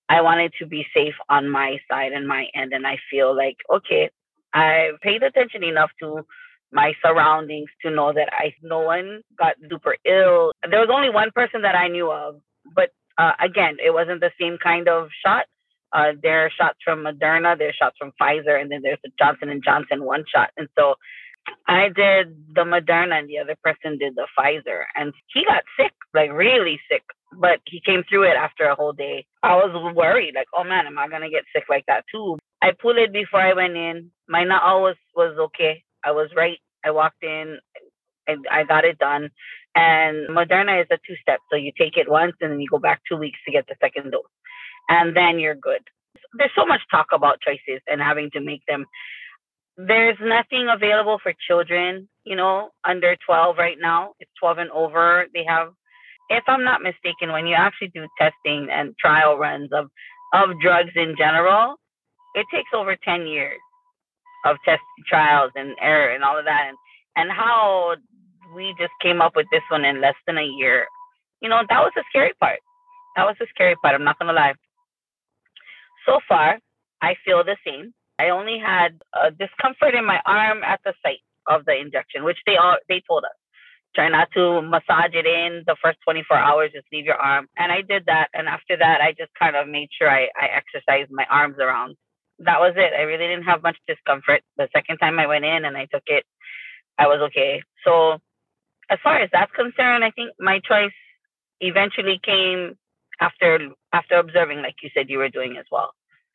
I 0.09 0.21
wanted 0.21 0.53
to 0.59 0.65
be 0.65 0.85
safe 0.93 1.13
on 1.29 1.49
my 1.49 1.79
side 1.89 2.11
and 2.11 2.27
my 2.27 2.47
end. 2.55 2.73
And 2.73 2.85
I 2.85 2.97
feel 3.09 3.35
like 3.35 3.57
okay, 3.69 4.09
I 4.53 4.91
paid 5.01 5.23
attention 5.23 5.63
enough 5.63 5.91
to 5.99 6.25
my 6.71 6.93
surroundings 7.03 7.69
to 7.83 7.91
know 7.91 8.13
that 8.13 8.29
I 8.31 8.53
no 8.61 8.79
one 8.79 9.21
got 9.37 9.55
super 9.69 9.95
ill. 10.05 10.51
There 10.69 10.79
was 10.79 10.89
only 10.91 11.09
one 11.09 11.31
person 11.31 11.61
that 11.63 11.75
I 11.75 11.87
knew 11.87 12.11
of, 12.11 12.41
but 12.75 12.91
uh, 13.17 13.33
again, 13.39 13.77
it 13.83 13.93
wasn't 13.93 14.21
the 14.21 14.31
same 14.39 14.57
kind 14.57 14.87
of 14.87 15.09
shot. 15.25 15.45
Uh, 15.93 16.13
there 16.21 16.45
are 16.45 16.51
shots 16.51 16.79
from 16.83 17.03
Moderna, 17.03 17.57
there's 17.57 17.75
shots 17.75 17.97
from 17.99 18.13
Pfizer, 18.21 18.59
and 18.61 18.71
then 18.71 18.81
there's 18.83 18.99
the 19.03 19.11
Johnson 19.19 19.49
and 19.49 19.63
Johnson 19.63 20.03
one 20.03 20.25
shot. 20.33 20.51
And 20.57 20.67
so 20.77 20.95
I 21.67 21.89
did 21.89 22.35
the 22.55 22.63
Moderna, 22.63 23.19
and 23.19 23.29
the 23.29 23.39
other 23.39 23.55
person 23.63 23.97
did 23.97 24.15
the 24.15 24.27
Pfizer, 24.37 24.83
and 24.95 25.13
he 25.33 25.45
got 25.45 25.63
sick, 25.79 25.93
like 26.13 26.31
really 26.31 26.79
sick. 26.89 27.03
But 27.33 27.59
he 27.65 27.81
came 27.85 28.03
through 28.09 28.23
it 28.23 28.35
after 28.37 28.65
a 28.65 28.75
whole 28.75 28.93
day. 28.93 29.25
I 29.43 29.55
was 29.55 29.95
worried, 29.95 30.35
like, 30.35 30.47
oh 30.55 30.63
man, 30.63 30.87
am 30.87 30.99
I 30.99 31.07
gonna 31.09 31.29
get 31.29 31.43
sick 31.55 31.65
like 31.69 31.85
that 31.87 32.05
too? 32.11 32.37
I 32.61 32.71
pulled 32.79 32.97
it 32.97 33.13
before 33.13 33.41
I 33.41 33.53
went 33.53 33.75
in. 33.77 34.11
My 34.27 34.43
not 34.43 34.63
always 34.63 34.95
was 35.15 35.37
okay. 35.39 35.83
I 36.03 36.11
was 36.11 36.29
right. 36.35 36.59
I 36.85 36.91
walked 36.91 37.23
in 37.23 37.59
and 38.27 38.45
I 38.51 38.63
got 38.63 38.85
it 38.85 38.99
done. 38.99 39.29
And 39.75 40.29
Moderna 40.29 40.81
is 40.81 40.87
a 40.91 40.97
two 41.07 41.15
step. 41.21 41.39
So 41.49 41.57
you 41.57 41.71
take 41.77 41.97
it 41.97 42.09
once 42.09 42.33
and 42.41 42.51
then 42.51 42.59
you 42.59 42.69
go 42.69 42.79
back 42.79 43.01
two 43.09 43.17
weeks 43.17 43.39
to 43.45 43.51
get 43.51 43.67
the 43.67 43.75
second 43.81 44.11
dose. 44.11 44.23
And 44.89 45.15
then 45.15 45.39
you're 45.39 45.55
good. 45.55 45.81
There's 46.37 46.51
so 46.55 46.65
much 46.65 46.81
talk 46.89 47.07
about 47.13 47.41
choices 47.41 47.81
and 47.87 48.01
having 48.01 48.29
to 48.31 48.41
make 48.41 48.61
them. 48.67 48.85
There's 49.77 50.17
nothing 50.21 50.67
available 50.73 51.19
for 51.21 51.33
children, 51.47 52.07
you 52.23 52.35
know, 52.35 52.69
under 52.83 53.15
12 53.25 53.57
right 53.57 53.77
now. 53.79 54.13
It's 54.19 54.31
12 54.39 54.57
and 54.59 54.71
over. 54.71 55.25
They 55.33 55.45
have, 55.47 55.69
if 56.29 56.43
I'm 56.47 56.63
not 56.63 56.81
mistaken, 56.81 57.31
when 57.31 57.47
you 57.47 57.55
actually 57.55 57.91
do 57.93 58.07
testing 58.19 58.69
and 58.71 58.95
trial 58.99 59.37
runs 59.37 59.69
of, 59.73 59.87
of 60.33 60.59
drugs 60.61 60.91
in 60.95 61.15
general, 61.17 61.75
it 62.35 62.45
takes 62.53 62.69
over 62.75 62.95
10 63.03 63.27
years 63.27 63.59
of 64.45 64.57
test 64.65 64.81
trials 65.07 65.51
and 65.55 65.75
error 65.81 66.13
and 66.13 66.23
all 66.23 66.37
of 66.37 66.45
that. 66.45 66.67
And, 66.69 66.77
and 67.15 67.31
how 67.31 67.95
we 68.55 68.73
just 68.79 68.93
came 69.01 69.21
up 69.21 69.35
with 69.35 69.47
this 69.51 69.63
one 69.69 69.85
in 69.85 70.01
less 70.01 70.15
than 70.27 70.37
a 70.37 70.45
year. 70.45 70.85
You 71.41 71.49
know, 71.49 71.61
that 71.69 71.79
was 71.79 71.91
the 71.95 72.03
scary 72.09 72.33
part. 72.39 72.59
That 73.15 73.25
was 73.25 73.35
the 73.39 73.47
scary 73.49 73.75
part. 73.81 73.95
I'm 73.95 74.03
not 74.03 74.19
gonna 74.19 74.33
lie. 74.33 74.53
So 76.05 76.19
far, 76.27 76.59
I 77.01 77.15
feel 77.25 77.43
the 77.43 77.57
same. 77.65 77.93
I 78.19 78.29
only 78.29 78.59
had 78.59 79.01
a 79.13 79.31
discomfort 79.31 79.95
in 79.95 80.05
my 80.05 80.19
arm 80.25 80.63
at 80.63 80.79
the 80.85 80.93
site 81.03 81.25
of 81.47 81.65
the 81.65 81.75
injection, 81.75 82.23
which 82.23 82.37
they 82.45 82.55
all 82.57 82.77
they 82.87 83.01
told 83.07 83.23
us. 83.23 83.37
Try 83.95 84.07
not 84.07 84.29
to 84.33 84.61
massage 84.61 85.13
it 85.13 85.25
in 85.25 85.63
the 85.67 85.75
first 85.83 85.97
24 86.05 86.37
hours, 86.37 86.71
just 86.73 86.87
leave 86.93 87.05
your 87.05 87.15
arm. 87.15 87.47
And 87.57 87.71
I 87.71 87.81
did 87.81 88.05
that. 88.05 88.29
And 88.33 88.47
after 88.47 88.77
that, 88.77 89.01
I 89.01 89.11
just 89.11 89.31
kind 89.37 89.55
of 89.55 89.67
made 89.67 89.89
sure 89.97 90.09
I, 90.09 90.29
I 90.39 90.47
exercised 90.55 91.11
my 91.11 91.25
arms 91.29 91.57
around. 91.59 91.97
That 92.39 92.59
was 92.59 92.73
it. 92.77 92.93
I 92.97 93.01
really 93.01 93.27
didn't 93.27 93.43
have 93.43 93.63
much 93.63 93.77
discomfort. 93.87 94.43
The 94.57 94.69
second 94.73 94.97
time 94.99 95.19
I 95.19 95.27
went 95.27 95.43
in 95.43 95.65
and 95.65 95.75
I 95.75 95.87
took 95.91 96.03
it, 96.07 96.23
I 96.97 97.07
was 97.07 97.19
okay. 97.29 97.63
So 97.83 98.19
as 98.89 98.99
far 99.03 99.17
as 99.19 99.29
that's 99.33 99.51
concerned, 99.51 100.03
I 100.03 100.11
think 100.11 100.31
my 100.39 100.59
choice 100.59 100.93
eventually 101.59 102.19
came 102.23 102.77
after 103.19 103.69
after 103.93 104.15
observing, 104.17 104.61
like 104.61 104.75
you 104.81 104.89
said, 104.93 105.09
you 105.09 105.17
were 105.17 105.29
doing 105.29 105.57
as 105.57 105.65
well. 105.71 105.93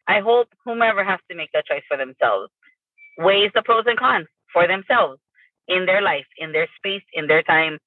I 0.08 0.20
hope 0.20 0.48
whomever 0.64 1.02
has 1.04 1.20
to 1.30 1.36
make 1.36 1.50
that 1.52 1.66
choice 1.66 1.82
for 1.88 1.96
themselves 1.96 2.50
weighs 3.18 3.50
the 3.54 3.62
pros 3.62 3.84
and 3.86 3.98
cons 3.98 4.26
for 4.52 4.66
themselves 4.66 5.20
in 5.68 5.86
their 5.86 6.00
life, 6.02 6.26
in 6.38 6.52
their 6.52 6.68
space, 6.76 7.02
in 7.12 7.26
their 7.26 7.42
time, 7.42 7.78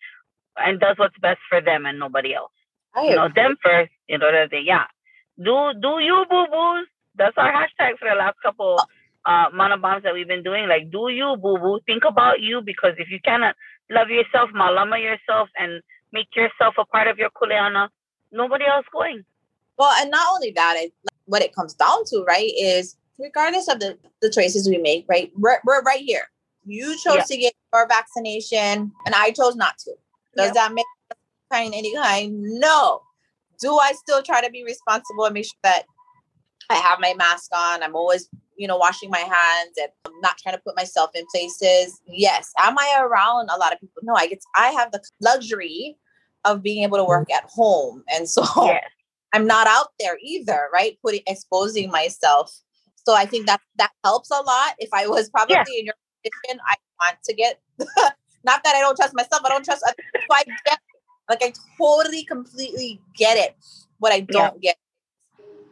and 0.57 0.79
does 0.79 0.97
what's 0.97 1.17
best 1.19 1.39
for 1.49 1.61
them 1.61 1.85
and 1.85 1.99
nobody 1.99 2.33
else. 2.33 2.51
I 2.95 3.03
You 3.03 3.15
know, 3.15 3.29
them 3.33 3.55
first 3.63 3.91
in 4.07 4.21
order 4.23 4.47
to 4.47 4.57
yeah. 4.59 4.85
Do 5.37 5.73
do 5.79 5.99
you 5.99 6.25
boo 6.29 6.47
boos? 6.51 6.87
That's 7.15 7.37
our 7.37 7.51
hashtag 7.51 7.97
for 7.99 8.09
the 8.09 8.15
last 8.15 8.37
couple 8.43 8.77
uh 9.25 9.45
mana 9.53 9.77
bombs 9.77 10.03
that 10.03 10.13
we've 10.13 10.27
been 10.27 10.43
doing. 10.43 10.67
Like 10.67 10.91
do 10.91 11.09
you 11.09 11.37
boo 11.41 11.57
boo? 11.57 11.79
Think 11.85 12.03
about 12.05 12.41
you 12.41 12.61
because 12.61 12.93
if 12.97 13.09
you 13.09 13.19
cannot 13.23 13.55
love 13.89 14.09
yourself, 14.09 14.49
malama 14.53 15.01
yourself 15.01 15.49
and 15.57 15.81
make 16.11 16.35
yourself 16.35 16.75
a 16.77 16.85
part 16.85 17.07
of 17.07 17.17
your 17.17 17.29
kuleana, 17.29 17.89
nobody 18.31 18.65
else 18.65 18.85
going. 18.91 19.23
Well, 19.79 19.93
and 19.99 20.11
not 20.11 20.27
only 20.33 20.51
that, 20.51 20.75
it, 20.77 20.93
what 21.25 21.41
it 21.41 21.55
comes 21.55 21.73
down 21.73 22.03
to, 22.07 22.23
right, 22.27 22.51
is 22.59 22.97
regardless 23.17 23.69
of 23.69 23.79
the, 23.79 23.97
the 24.21 24.29
choices 24.29 24.67
we 24.67 24.77
make, 24.77 25.05
right, 25.07 25.31
we're, 25.37 25.59
we're 25.63 25.81
right 25.83 26.01
here. 26.01 26.23
You 26.65 26.97
chose 26.97 27.15
Yeah. 27.15 27.23
to 27.23 27.37
get 27.37 27.53
your 27.73 27.87
vaccination, 27.87 28.91
and 29.05 29.15
I 29.15 29.31
chose 29.31 29.55
not 29.55 29.77
to. 29.79 29.93
Does 30.35 30.47
Yep. 30.47 30.53
that 30.55 30.73
make 30.73 30.85
kind 31.51 31.73
any 31.73 31.95
kind? 31.95 32.41
No. 32.59 33.01
Do 33.59 33.77
I 33.79 33.93
still 33.93 34.21
try 34.21 34.41
to 34.41 34.51
be 34.51 34.63
responsible 34.63 35.25
and 35.25 35.33
make 35.33 35.45
sure 35.45 35.59
that 35.63 35.83
I 36.69 36.75
have 36.75 36.99
my 36.99 37.13
mask 37.17 37.49
on? 37.55 37.81
I'm 37.81 37.95
always, 37.95 38.29
you 38.57 38.67
know, 38.67 38.77
washing 38.77 39.09
my 39.09 39.19
hands 39.19 39.77
and 39.81 39.89
I'm 40.05 40.19
not 40.21 40.37
trying 40.37 40.55
to 40.55 40.61
put 40.61 40.75
myself 40.75 41.11
in 41.15 41.25
places. 41.33 41.99
Yes. 42.05 42.51
Am 42.59 42.77
I 42.77 43.01
around 43.01 43.49
a 43.49 43.57
lot 43.57 43.73
of 43.73 43.79
people? 43.79 44.01
No, 44.03 44.13
I 44.13 44.27
get 44.27 44.39
I 44.55 44.67
have 44.71 44.91
the 44.91 45.01
luxury 45.21 45.97
of 46.45 46.61
being 46.61 46.83
able 46.83 46.97
to 46.97 47.03
work 47.03 47.27
mm-hmm. 47.29 47.43
at 47.43 47.49
home. 47.49 48.03
And 48.13 48.29
so 48.29 48.43
Yes. 48.65 48.83
I'm 49.33 49.45
not 49.45 49.67
out 49.67 49.87
there 49.99 50.17
either, 50.23 50.69
right? 50.73 50.97
Putting 51.03 51.21
exposing 51.27 51.89
myself. 51.91 52.51
So 53.05 53.15
I 53.15 53.25
think 53.25 53.45
that 53.47 53.61
that 53.77 53.91
helps 54.03 54.29
a 54.31 54.41
lot. 54.41 54.75
If 54.79 54.89
I 54.93 55.07
was 55.07 55.29
probably 55.29 55.55
Yeah. 55.55 55.79
in 55.79 55.85
your 55.85 55.95
position, 56.23 56.59
I 56.67 56.75
want 57.01 57.17
to 57.23 57.33
get 57.33 57.59
not 58.43 58.63
that 58.63 58.75
I 58.75 58.79
don't 58.79 58.95
trust 58.95 59.13
myself, 59.13 59.41
I 59.45 59.49
don't 59.49 59.65
trust 59.65 59.83
others. 59.83 59.95
So 60.13 60.35
I 60.35 60.43
get 60.65 60.79
like 61.29 61.43
I 61.43 61.53
totally 61.77 62.23
completely 62.23 63.01
get 63.15 63.37
it. 63.37 63.55
What 63.99 64.11
I 64.11 64.21
don't 64.21 64.61
get 64.61 64.77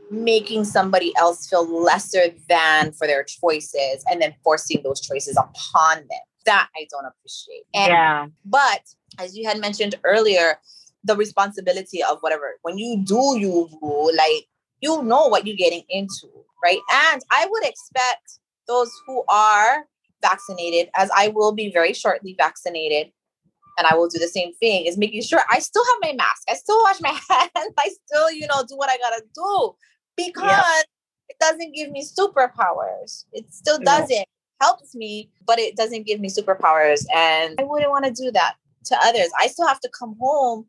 making 0.10 0.64
somebody 0.64 1.14
else 1.18 1.50
feel 1.50 1.68
lesser 1.68 2.28
than 2.48 2.92
for 2.94 3.08
their 3.08 3.24
choices 3.24 4.04
and 4.10 4.22
then 4.22 4.34
forcing 4.44 4.82
those 4.84 5.02
choices 5.02 5.38
upon 5.38 5.98
them. 5.98 6.20
That 6.46 6.70
I 6.76 6.88
don't 6.90 7.06
appreciate. 7.06 7.64
And 7.74 7.90
yeah. 7.90 8.28
but 8.46 8.82
as 9.20 9.36
you 9.36 9.48
had 9.48 9.60
mentioned 9.60 9.96
earlier, 10.04 10.60
the 11.08 11.16
responsibility 11.16 12.04
of 12.04 12.20
whatever, 12.22 12.56
when 12.62 12.78
you 12.78 13.04
do 13.04 13.38
you 13.38 13.70
like 14.16 14.48
you 14.82 15.02
know 15.04 15.28
what 15.28 15.48
you're 15.48 15.56
getting 15.56 15.84
into, 15.90 16.28
right? 16.64 16.80
And 17.12 17.22
I 17.32 17.48
would 17.50 17.66
expect 17.66 18.40
those 18.68 18.92
who 19.06 19.24
are 19.28 19.86
vaccinated, 20.22 20.90
as 20.96 21.10
I 21.16 21.30
will 21.30 21.52
be 21.52 21.72
very 21.72 21.94
shortly 21.94 22.36
vaccinated, 22.38 23.12
and 23.78 23.88
I 23.88 23.96
will 23.96 24.08
do 24.08 24.20
the 24.20 24.28
same 24.28 24.54
thing, 24.56 24.86
is 24.86 24.98
making 24.98 25.22
sure 25.22 25.42
I 25.52 25.60
still 25.60 25.84
have 25.84 26.10
my 26.10 26.14
mask, 26.14 26.44
I 26.50 26.54
still 26.54 26.82
wash 26.84 27.02
my 27.02 27.10
hands, 27.30 27.74
I 27.78 27.90
still, 28.06 28.32
you 28.32 28.48
know, 28.48 28.64
do 28.68 28.76
what 28.76 28.90
I 28.90 28.98
gotta 28.98 29.24
do 29.34 29.76
because 30.16 30.84
it 31.30 31.38
doesn't 31.40 31.74
give 31.74 31.92
me 31.92 32.04
superpowers. 32.04 33.26
It 33.34 33.52
still 33.54 33.80
doesn't 33.80 34.26
helps 34.62 34.96
me, 34.96 35.30
but 35.46 35.60
it 35.60 35.76
doesn't 35.76 36.06
give 36.06 36.20
me 36.20 36.30
superpowers. 36.30 37.06
And 37.14 37.56
I 37.60 37.64
wouldn't 37.64 37.92
want 37.92 38.06
to 38.06 38.12
do 38.12 38.32
that 38.32 38.56
to 38.86 38.98
others. 39.04 39.30
I 39.40 39.48
still 39.48 39.68
have 39.68 39.80
to 39.82 39.90
come 39.98 40.16
home 40.20 40.66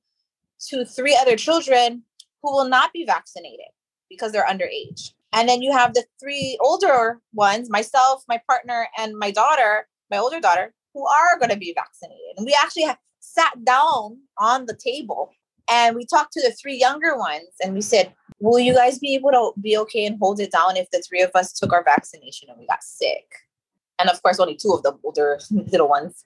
to 0.68 0.84
three 0.84 1.16
other 1.20 1.36
children 1.36 2.02
who 2.42 2.52
will 2.52 2.68
not 2.68 2.92
be 2.92 3.04
vaccinated 3.04 3.66
because 4.08 4.32
they're 4.32 4.46
underage. 4.46 5.12
And 5.32 5.48
then 5.48 5.62
you 5.62 5.72
have 5.72 5.94
the 5.94 6.04
three 6.20 6.58
older 6.60 7.20
ones, 7.34 7.68
myself, 7.68 8.24
my 8.28 8.40
partner, 8.48 8.88
and 8.96 9.16
my 9.18 9.30
daughter, 9.30 9.86
my 10.10 10.18
older 10.18 10.40
daughter, 10.40 10.74
who 10.94 11.06
are 11.06 11.38
going 11.38 11.50
to 11.50 11.56
be 11.56 11.74
vaccinated. 11.74 12.36
And 12.36 12.46
we 12.46 12.56
actually 12.62 12.86
sat 13.20 13.64
down 13.64 14.18
on 14.38 14.66
the 14.66 14.74
table 14.74 15.32
and 15.70 15.94
we 15.94 16.06
talked 16.06 16.32
to 16.32 16.40
the 16.40 16.52
three 16.52 16.76
younger 16.76 17.16
ones 17.16 17.48
and 17.62 17.74
we 17.74 17.82
said, 17.82 18.14
Will 18.40 18.60
you 18.60 18.72
guys 18.72 19.00
be 19.00 19.16
able 19.16 19.32
to 19.32 19.60
be 19.60 19.76
okay 19.76 20.06
and 20.06 20.16
hold 20.20 20.38
it 20.38 20.52
down 20.52 20.76
if 20.76 20.88
the 20.90 21.02
three 21.06 21.20
of 21.20 21.32
us 21.34 21.52
took 21.52 21.72
our 21.72 21.82
vaccination 21.82 22.48
and 22.48 22.58
we 22.58 22.66
got 22.66 22.84
sick? 22.84 23.26
And 23.98 24.08
of 24.08 24.22
course, 24.22 24.38
only 24.38 24.54
two 24.54 24.72
of 24.72 24.82
the 24.82 24.96
older 25.02 25.40
little 25.50 25.88
ones. 25.88 26.24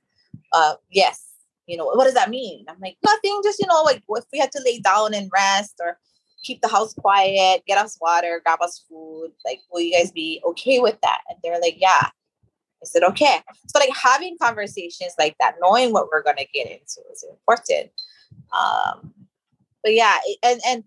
Uh, 0.53 0.75
yes. 0.91 1.32
You 1.73 1.79
know, 1.79 1.87
what 1.87 2.05
does 2.05 2.13
that 2.13 2.29
mean? 2.29 2.67
I'm 2.69 2.79
like, 2.81 2.99
nothing, 3.03 3.41
just, 3.43 3.59
you 3.59 3.67
know, 3.67 3.83
like 3.83 4.03
if 4.07 4.25
we 4.31 4.39
had 4.39 4.53
to 4.53 4.63
lay 4.63 4.79
down 4.79 5.15
and 5.15 5.31
rest 5.33 5.77
or 5.81 5.97
keep 6.45 6.61
the 6.61 6.69
house 6.69 6.93
quiet, 6.93 7.63
get 7.67 7.79
us 7.79 7.97
water, 7.99 8.43
grab 8.45 8.61
us 8.61 8.85
food, 8.91 9.31
like, 9.47 9.61
will 9.73 9.81
you 9.81 9.91
guys 9.99 10.13
be 10.13 10.43
okay 10.45 10.81
with 10.81 11.01
that? 11.01 11.23
And 11.31 11.39
they're 11.43 11.59
like, 11.63 11.77
yeah. 11.81 12.09
I 12.09 12.85
said, 12.85 13.03
okay. 13.05 13.41
So, 13.69 13.79
like, 13.79 13.89
having 13.97 14.37
conversations 14.39 15.15
like 15.19 15.35
that, 15.41 15.55
knowing 15.63 15.95
what 15.95 16.09
we're 16.13 16.23
going 16.23 16.37
to 16.37 16.47
get 16.53 16.67
into 16.67 17.01
is 17.11 17.25
important. 17.31 17.91
Um, 18.53 19.15
but 19.83 19.95
yeah, 19.95 20.19
and, 20.43 20.61
and, 20.67 20.85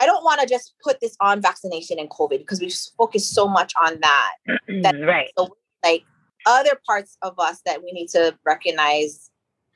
I 0.00 0.06
don't 0.06 0.24
want 0.24 0.40
to 0.40 0.46
just 0.46 0.74
put 0.82 1.00
this 1.00 1.14
on 1.20 1.42
vaccination 1.42 1.98
and 1.98 2.08
COVID 2.08 2.38
because 2.38 2.58
we 2.58 2.72
focus 2.96 3.28
so 3.30 3.46
much 3.46 3.72
on 3.80 4.00
that 4.00 4.32
That- 4.82 4.96
right. 5.06 5.30
like 5.84 6.04
other 6.46 6.80
parts 6.86 7.18
of 7.22 7.38
us 7.38 7.60
that 7.66 7.82
we 7.84 7.92
need 7.92 8.08
to 8.08 8.36
recognize 8.46 9.30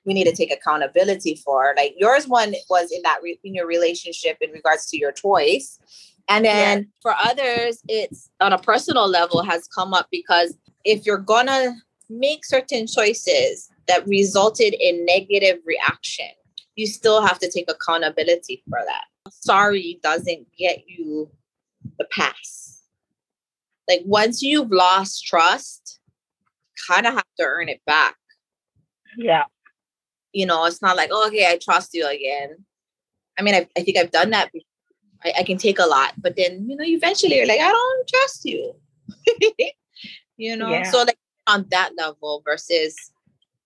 we 0.09 0.15
need 0.15 0.25
to 0.25 0.35
take 0.35 0.51
accountability 0.51 1.37
for 1.45 1.75
like 1.77 1.95
yours 1.99 2.27
one 2.27 2.55
was 2.71 2.91
in 2.91 3.03
that 3.03 3.21
re- 3.23 3.39
in 3.45 3.55
your 3.55 3.67
relationship 3.67 4.39
in 4.41 4.51
regards 4.51 4.87
to 4.87 4.99
your 4.99 5.13
choice. 5.13 5.79
And 6.31 6.45
then 6.45 6.89
for 7.03 7.15
others 7.23 7.83
it's 7.89 8.31
on 8.41 8.55
a 8.55 8.59
personal 8.59 9.07
level 9.07 9.43
has 9.43 9.69
come 9.69 9.93
up 9.93 10.09
because 10.11 10.57
if 10.85 11.05
you're 11.05 11.19
gonna 11.19 11.75
make 12.09 12.45
certain 12.47 12.87
choices 12.87 13.69
that 13.87 14.09
resulted 14.09 14.75
in 14.81 15.05
negative 15.05 15.59
reaction 15.67 16.31
you 16.75 16.87
still 16.87 17.21
have 17.21 17.39
to 17.41 17.51
take 17.51 17.71
accountability 17.71 18.63
for 18.69 18.79
that. 18.87 19.05
Sorry 19.31 19.99
doesn't 20.03 20.47
get 20.57 20.85
you 20.87 21.29
the 21.99 22.07
pass. 22.11 22.83
Like 23.89 24.01
once 24.07 24.43
you've 24.43 24.71
lost 24.71 25.27
trust 25.27 25.99
kind 26.89 27.07
of 27.07 27.15
have 27.15 27.27
to 27.39 27.45
earn 27.45 27.69
it 27.69 27.81
back. 27.87 28.17
Yeah. 29.17 29.45
You 30.33 30.47
know 30.47 30.65
it's 30.67 30.83
not 30.83 30.97
like 30.97 31.11
oh, 31.13 31.27
okay 31.29 31.47
i 31.47 31.59
trust 31.59 31.95
you 31.95 32.07
again 32.07 32.57
i 33.39 33.43
mean 33.43 33.55
i, 33.55 33.67
I 33.77 33.83
think 33.83 33.97
i've 33.97 34.11
done 34.11 34.31
that 34.31 34.53
before. 34.53 34.65
I, 35.25 35.33
I 35.39 35.43
can 35.43 35.59
take 35.59 35.79
a 35.79 35.87
lot 35.87 36.13
but 36.19 36.37
then 36.37 36.69
you 36.69 36.77
know 36.77 36.85
eventually 36.85 37.37
you're 37.37 37.47
like 37.47 37.61
i 37.61 37.71
don't 37.71 38.09
trust 38.09 38.45
you 38.45 38.75
you 40.37 40.57
know 40.57 40.71
Yeah. 40.71 40.91
so 40.91 40.99
like 41.03 41.19
on 41.47 41.67
that 41.71 41.91
level 41.97 42.43
versus 42.45 42.95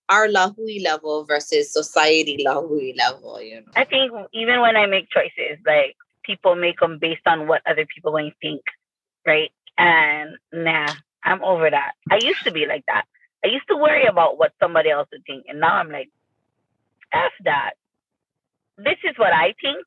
our 0.09 0.27
lahui 0.27 0.83
level 0.83 1.25
versus 1.25 1.71
society 1.71 2.43
lahui 2.45 2.97
level 2.97 3.41
you 3.41 3.57
know 3.61 3.71
I 3.75 3.85
think 3.85 4.11
even 4.33 4.61
when 4.61 4.75
I 4.75 4.85
make 4.85 5.09
choices, 5.09 5.57
like 5.65 5.95
people 6.23 6.55
make 6.55 6.79
them 6.79 6.99
based 6.99 7.25
on 7.25 7.47
what 7.47 7.61
other 7.65 7.85
people 7.85 8.11
may 8.13 8.33
think, 8.41 8.61
right? 9.25 9.51
And 9.77 10.37
nah, 10.51 10.93
I'm 11.23 11.43
over 11.43 11.69
that. 11.69 11.93
I 12.11 12.17
used 12.21 12.43
to 12.43 12.51
be 12.51 12.65
like 12.65 12.83
that. 12.87 13.05
I 13.43 13.47
used 13.47 13.67
to 13.69 13.77
worry 13.77 14.05
about 14.05 14.37
what 14.37 14.53
somebody 14.61 14.89
else 14.89 15.07
would 15.11 15.25
think, 15.25 15.45
and 15.47 15.59
now 15.59 15.75
I'm 15.75 15.91
like, 15.91 16.09
f 17.13 17.31
that. 17.45 17.73
this 18.77 18.97
is 19.03 19.15
what 19.17 19.33
I 19.33 19.53
think, 19.61 19.85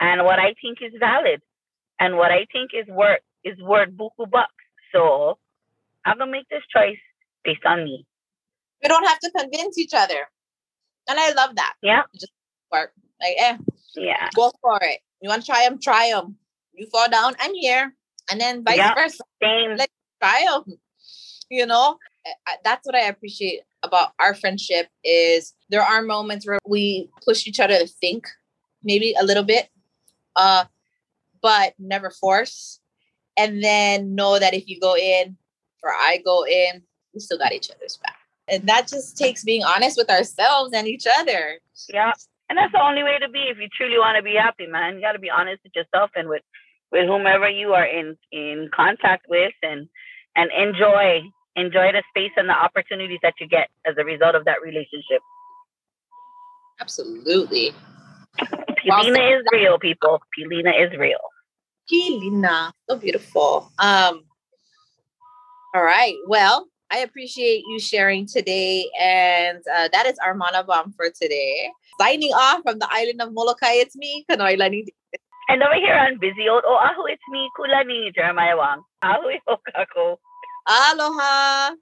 and 0.00 0.24
what 0.24 0.38
I 0.38 0.54
think 0.60 0.78
is 0.82 0.92
valid, 0.98 1.40
and 2.00 2.16
what 2.16 2.30
I 2.32 2.46
think 2.52 2.70
is 2.74 2.86
worth 2.88 3.20
is 3.44 3.56
worth 3.62 3.90
buku 3.90 4.28
bucks. 4.30 4.54
So 4.92 5.38
I'm 6.04 6.18
gonna 6.18 6.30
make 6.30 6.48
this 6.48 6.62
choice 6.74 6.98
based 7.44 7.64
on 7.66 7.84
me. 7.84 8.06
We 8.82 8.88
don't 8.88 9.06
have 9.06 9.18
to 9.20 9.30
convince 9.30 9.78
each 9.78 9.94
other. 9.94 10.28
And 11.08 11.18
I 11.18 11.32
love 11.32 11.56
that. 11.56 11.74
Yeah. 11.82 12.02
Just 12.14 12.32
work. 12.72 12.92
Like, 13.20 13.36
eh, 13.38 13.56
Yeah. 13.96 14.30
go 14.34 14.50
for 14.60 14.78
it. 14.82 15.00
You 15.20 15.28
want 15.30 15.42
to 15.44 15.46
try 15.52 15.64
them, 15.68 15.80
try 15.80 16.10
them. 16.10 16.38
You 16.72 16.86
fall 16.90 17.08
down, 17.08 17.34
I'm 17.38 17.54
here. 17.54 17.94
And 18.30 18.40
then 18.40 18.64
vice 18.64 18.78
Yeah. 18.78 18.94
versa. 18.94 19.24
Same. 19.42 19.78
Try 20.20 20.44
them. 20.48 20.78
You 21.50 21.66
know, 21.66 21.98
that's 22.64 22.86
what 22.86 22.94
I 22.94 23.02
appreciate 23.08 23.62
about 23.84 24.12
our 24.18 24.34
friendship 24.34 24.88
is 25.04 25.54
there 25.68 25.82
are 25.82 26.02
moments 26.02 26.46
where 26.46 26.58
we 26.66 27.10
push 27.24 27.46
each 27.46 27.60
other 27.60 27.78
to 27.78 27.86
think 27.86 28.26
maybe 28.82 29.14
a 29.18 29.24
little 29.24 29.44
bit, 29.44 29.68
uh, 30.36 30.64
but 31.42 31.74
never 31.78 32.10
force. 32.10 32.80
And 33.36 33.62
then 33.62 34.14
know 34.14 34.38
that 34.38 34.54
if 34.54 34.68
you 34.68 34.80
go 34.80 34.96
in 34.96 35.36
or 35.82 35.90
I 35.90 36.20
go 36.24 36.46
in, 36.46 36.82
we 37.12 37.20
still 37.20 37.38
got 37.38 37.52
each 37.52 37.70
other's 37.70 37.98
back. 37.98 38.16
And 38.48 38.66
that 38.68 38.88
just 38.88 39.16
takes 39.16 39.42
being 39.44 39.64
honest 39.64 39.96
with 39.96 40.10
ourselves 40.10 40.72
and 40.74 40.86
each 40.86 41.06
other. 41.18 41.58
Yeah. 41.88 42.12
And 42.48 42.58
that's 42.58 42.72
the 42.72 42.82
only 42.82 43.02
way 43.02 43.18
to 43.18 43.28
be 43.28 43.46
if 43.50 43.58
you 43.58 43.68
truly 43.76 43.98
want 43.98 44.16
to 44.16 44.22
be 44.22 44.34
happy, 44.34 44.66
man. 44.66 44.96
You 44.96 45.00
got 45.00 45.12
to 45.12 45.18
be 45.18 45.30
honest 45.30 45.62
with 45.64 45.72
yourself 45.74 46.10
and 46.14 46.28
with 46.28 46.42
with 46.92 47.08
whomever 47.08 47.48
you 47.48 47.72
are 47.72 47.86
in 47.86 48.16
in 48.30 48.68
contact 48.72 49.26
with, 49.28 49.54
and 49.62 49.88
and 50.36 50.50
enjoy 50.52 51.22
enjoy 51.56 51.92
the 51.92 52.02
space 52.10 52.32
and 52.36 52.48
the 52.48 52.54
opportunities 52.54 53.20
that 53.22 53.34
you 53.40 53.46
get 53.46 53.68
as 53.86 53.94
a 53.98 54.04
result 54.04 54.34
of 54.34 54.44
that 54.44 54.62
relationship. 54.62 55.20
Absolutely. 56.80 57.72
Pilina 58.84 59.38
is 59.38 59.44
real, 59.52 59.78
people. 59.78 60.20
Pilina 60.36 60.72
is 60.84 60.96
real. 60.98 61.18
Kilina. 61.90 62.72
So 62.88 62.96
beautiful. 62.96 63.70
Um, 63.78 64.24
all 65.74 65.82
right. 65.82 66.14
Well, 66.26 66.66
I 66.92 66.98
appreciate 66.98 67.64
you 67.66 67.78
sharing 67.78 68.26
today. 68.26 68.88
And 69.00 69.58
uh, 69.74 69.88
that 69.92 70.06
is 70.06 70.18
our 70.24 70.34
mana 70.34 70.64
bomb 70.64 70.92
for 70.92 71.10
today. 71.10 71.70
Signing 72.00 72.30
off 72.30 72.62
from 72.62 72.78
the 72.78 72.88
island 72.90 73.20
of 73.22 73.32
Molokai, 73.32 73.74
it's 73.74 73.96
me, 73.96 74.24
Kanoelani. 74.30 74.86
And 75.48 75.62
over 75.62 75.74
here 75.74 75.94
on 75.94 76.18
Busy 76.18 76.48
Old, 76.48 76.64
oh, 76.66 76.78
aho, 76.82 77.04
it's 77.06 77.22
me, 77.30 77.48
Kulani, 77.58 78.14
Jeremiah 78.14 78.56
Wang. 78.56 78.82
Aho, 79.02 79.30
okako. 79.48 80.16
Aloha. 80.66 81.76